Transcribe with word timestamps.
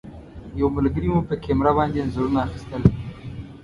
یو 0.59 0.67
ملګري 0.77 1.07
مو 1.13 1.19
په 1.29 1.35
کامره 1.43 1.71
باندې 1.77 1.97
انځورونه 2.01 2.39
اخیستل. 2.45 2.81